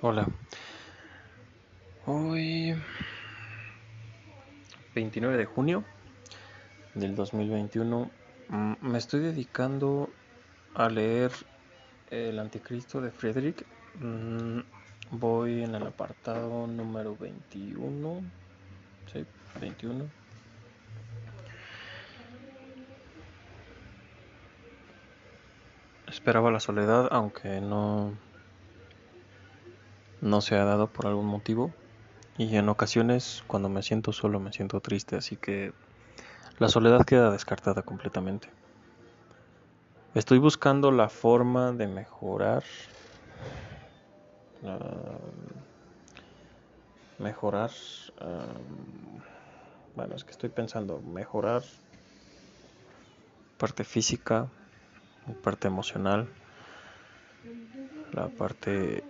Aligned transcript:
Hola. 0.00 0.28
Hoy 2.06 2.80
29 4.94 5.36
de 5.36 5.44
junio 5.44 5.82
del 6.94 7.16
2021 7.16 8.08
mm, 8.48 8.74
me 8.80 8.98
estoy 8.98 9.18
dedicando 9.18 10.08
a 10.76 10.88
leer 10.88 11.32
El 12.10 12.38
Anticristo 12.38 13.00
de 13.00 13.10
Friedrich. 13.10 13.66
Mm, 13.98 14.60
voy 15.10 15.64
en 15.64 15.74
el 15.74 15.84
apartado 15.84 16.68
número 16.68 17.16
21. 17.16 18.22
Sí, 19.12 19.26
21. 19.60 20.04
Esperaba 26.06 26.52
la 26.52 26.60
soledad, 26.60 27.08
aunque 27.10 27.60
no 27.60 28.27
no 30.20 30.40
se 30.40 30.56
ha 30.56 30.64
dado 30.64 30.88
por 30.88 31.06
algún 31.06 31.26
motivo 31.26 31.72
y 32.36 32.56
en 32.56 32.68
ocasiones 32.68 33.42
cuando 33.46 33.68
me 33.68 33.82
siento 33.82 34.12
solo 34.12 34.40
me 34.40 34.52
siento 34.52 34.80
triste, 34.80 35.16
así 35.16 35.36
que 35.36 35.72
la 36.58 36.68
soledad 36.68 37.04
queda 37.04 37.30
descartada 37.30 37.82
completamente. 37.82 38.50
Estoy 40.14 40.38
buscando 40.38 40.90
la 40.90 41.08
forma 41.08 41.72
de 41.72 41.86
mejorar 41.86 42.64
mejorar 47.18 47.70
bueno, 49.94 50.14
es 50.14 50.24
que 50.24 50.30
estoy 50.30 50.48
pensando 50.50 51.00
mejorar 51.00 51.62
parte 53.56 53.82
física, 53.82 54.48
parte 55.42 55.66
emocional, 55.66 56.28
la 58.12 58.28
parte 58.28 59.02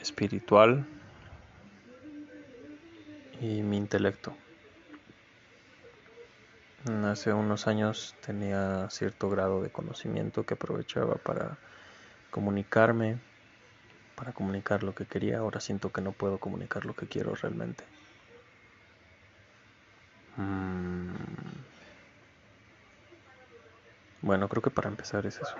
espiritual 0.00 0.86
y 3.40 3.62
mi 3.62 3.76
intelecto. 3.76 4.36
Hace 7.04 7.32
unos 7.34 7.66
años 7.66 8.16
tenía 8.20 8.88
cierto 8.90 9.28
grado 9.28 9.62
de 9.62 9.70
conocimiento 9.70 10.44
que 10.44 10.54
aprovechaba 10.54 11.16
para 11.16 11.58
comunicarme, 12.30 13.18
para 14.14 14.32
comunicar 14.32 14.82
lo 14.82 14.94
que 14.94 15.04
quería. 15.04 15.38
Ahora 15.38 15.60
siento 15.60 15.90
que 15.90 16.00
no 16.00 16.12
puedo 16.12 16.38
comunicar 16.38 16.86
lo 16.86 16.94
que 16.94 17.06
quiero 17.06 17.34
realmente. 17.34 17.84
Mm. 20.36 21.10
Bueno, 24.22 24.48
creo 24.48 24.62
que 24.62 24.70
para 24.70 24.88
empezar 24.88 25.26
es 25.26 25.36
eso. 25.40 25.54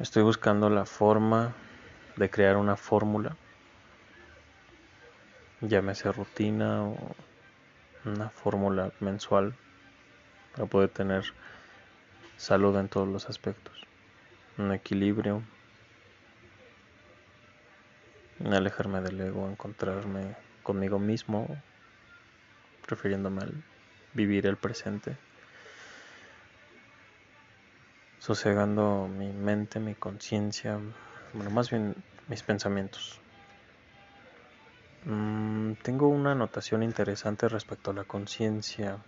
Estoy 0.00 0.22
buscando 0.22 0.70
la 0.70 0.86
forma 0.86 1.52
de 2.16 2.30
crear 2.30 2.56
una 2.56 2.74
fórmula, 2.76 3.36
llámese 5.60 6.10
rutina 6.10 6.84
o 6.84 6.96
una 8.06 8.30
fórmula 8.30 8.92
mensual 9.00 9.54
para 10.52 10.64
poder 10.64 10.88
tener 10.88 11.24
salud 12.38 12.74
en 12.78 12.88
todos 12.88 13.08
los 13.08 13.28
aspectos, 13.28 13.74
un 14.56 14.72
equilibrio, 14.72 15.42
alejarme 18.42 19.02
del 19.02 19.20
ego, 19.20 19.50
encontrarme 19.50 20.34
conmigo 20.62 20.98
mismo, 20.98 21.46
refiriéndome 22.88 23.42
al 23.42 23.52
vivir 24.14 24.46
el 24.46 24.56
presente 24.56 25.18
sosegando 28.30 29.08
mi 29.08 29.32
mente, 29.32 29.80
mi 29.80 29.96
conciencia, 29.96 30.78
bueno, 31.32 31.50
más 31.50 31.68
bien 31.68 31.96
mis 32.28 32.44
pensamientos. 32.44 33.20
Mm, 35.04 35.72
tengo 35.82 36.06
una 36.06 36.30
anotación 36.30 36.84
interesante 36.84 37.48
respecto 37.48 37.90
a 37.90 37.94
la 37.94 38.04
conciencia. 38.04 38.98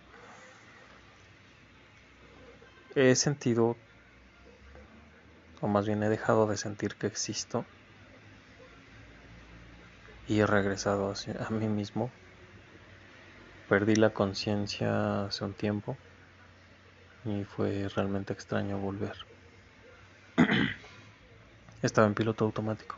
He 2.95 3.15
sentido, 3.15 3.77
o 5.61 5.67
más 5.69 5.87
bien 5.87 6.03
he 6.03 6.09
dejado 6.09 6.45
de 6.45 6.57
sentir 6.57 6.95
que 6.97 7.07
existo 7.07 7.63
y 10.27 10.41
he 10.41 10.45
regresado 10.45 11.13
a 11.39 11.49
mí 11.49 11.69
mismo. 11.69 12.11
Perdí 13.69 13.95
la 13.95 14.09
conciencia 14.09 15.23
hace 15.27 15.45
un 15.45 15.53
tiempo 15.53 15.97
y 17.25 17.43
fue 17.43 17.87
realmente 17.89 18.33
extraño 18.33 18.77
volver. 18.79 19.15
Estaba 21.81 22.07
en 22.07 22.13
piloto 22.13 22.45
automático. 22.45 22.97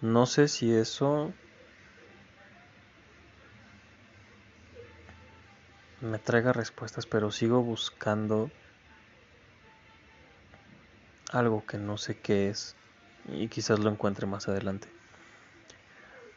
No 0.00 0.26
sé 0.26 0.48
si 0.48 0.72
eso 0.72 1.34
me 6.00 6.18
traiga 6.18 6.52
respuestas, 6.52 7.06
pero 7.06 7.30
sigo 7.30 7.62
buscando 7.62 8.50
algo 11.32 11.64
que 11.66 11.78
no 11.78 11.96
sé 11.96 12.18
qué 12.20 12.50
es 12.50 12.76
y 13.24 13.48
quizás 13.48 13.78
lo 13.78 13.90
encuentre 13.90 14.26
más 14.26 14.48
adelante. 14.48 14.88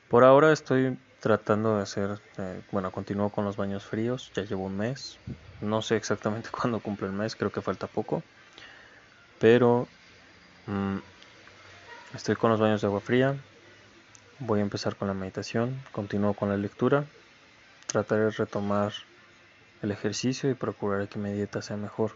Por 0.08 0.24
ahora 0.24 0.54
estoy 0.54 0.98
tratando 1.20 1.76
de 1.76 1.84
hacer, 1.84 2.22
eh, 2.38 2.62
bueno, 2.72 2.92
continúo 2.92 3.30
con 3.30 3.44
los 3.44 3.58
baños 3.58 3.84
fríos, 3.84 4.32
ya 4.34 4.44
llevo 4.44 4.66
un 4.66 4.78
mes, 4.78 5.20
no 5.62 5.82
sé 5.82 5.96
exactamente 5.96 6.50
cuándo 6.52 6.80
cumple 6.80 7.08
el 7.08 7.14
mes, 7.14 7.36
creo 7.36 7.52
que 7.52 7.62
falta 7.62 7.88
poco, 7.88 8.24
pero 9.40 9.88
mm, 10.68 10.98
estoy 12.16 12.36
con 12.36 12.52
los 12.52 12.60
baños 12.60 12.82
de 12.82 12.88
agua 12.88 13.02
fría, 13.02 13.36
voy 14.40 14.60
a 14.60 14.64
empezar 14.64 14.96
con 14.96 15.08
la 15.08 15.14
meditación, 15.14 15.82
continúo 15.92 16.34
con 16.34 16.50
la 16.50 16.58
lectura, 16.58 17.06
trataré 17.88 18.26
de 18.26 18.32
retomar 18.32 18.94
el 19.82 19.92
ejercicio 19.92 20.50
y 20.50 20.56
procuraré 20.56 21.08
que 21.08 21.20
mi 21.20 21.32
dieta 21.32 21.62
sea 21.62 21.78
mejor. 21.78 22.12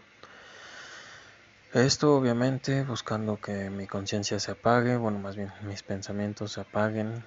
Esto 1.72 2.14
obviamente 2.14 2.84
buscando 2.84 3.40
que 3.40 3.70
mi 3.70 3.86
conciencia 3.86 4.38
se 4.38 4.50
apague, 4.50 4.96
bueno, 4.96 5.18
más 5.18 5.36
bien 5.36 5.50
mis 5.62 5.82
pensamientos 5.82 6.52
se 6.52 6.60
apaguen, 6.60 7.24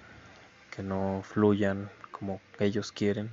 que 0.69 0.83
no 0.83 1.21
fluyan 1.23 1.89
como 2.11 2.41
ellos 2.59 2.91
quieren, 2.91 3.31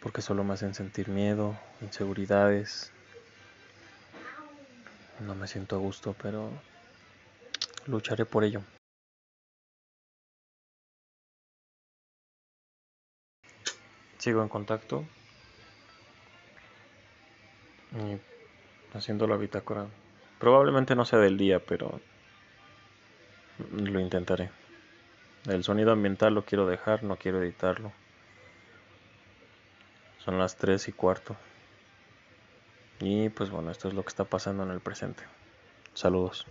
porque 0.00 0.22
solo 0.22 0.44
me 0.44 0.54
hacen 0.54 0.74
sentir 0.74 1.08
miedo, 1.08 1.58
inseguridades. 1.80 2.92
No 5.20 5.34
me 5.34 5.48
siento 5.48 5.76
a 5.76 5.78
gusto, 5.78 6.14
pero 6.20 6.50
lucharé 7.86 8.24
por 8.24 8.44
ello. 8.44 8.62
Sigo 14.18 14.42
en 14.42 14.48
contacto 14.48 15.04
y 17.92 18.96
haciendo 18.96 19.26
la 19.26 19.36
bitácora. 19.36 19.86
Probablemente 20.38 20.94
no 20.94 21.04
sea 21.04 21.18
del 21.18 21.36
día, 21.36 21.60
pero 21.60 22.00
lo 23.72 24.00
intentaré. 24.00 24.50
El 25.46 25.64
sonido 25.64 25.92
ambiental 25.92 26.34
lo 26.34 26.44
quiero 26.44 26.66
dejar, 26.66 27.02
no 27.02 27.16
quiero 27.16 27.42
editarlo. 27.42 27.92
Son 30.28 30.38
las 30.38 30.56
3 30.56 30.88
y 30.88 30.92
cuarto. 30.92 31.36
Y 33.00 33.30
pues 33.30 33.48
bueno, 33.48 33.70
esto 33.70 33.88
es 33.88 33.94
lo 33.94 34.02
que 34.02 34.10
está 34.10 34.24
pasando 34.24 34.62
en 34.62 34.70
el 34.70 34.80
presente. 34.80 35.22
Saludos. 35.94 36.46